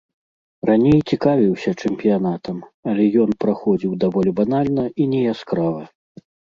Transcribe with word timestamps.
Раней 0.69 0.95
цікавіўся 1.09 1.69
чэмпіянатам, 1.83 2.57
але 2.89 3.03
ён 3.27 3.39
праходзіў 3.47 3.95
даволі 4.09 4.37
банальна 4.45 4.83
і 5.01 5.13
неяскрава. 5.17 5.83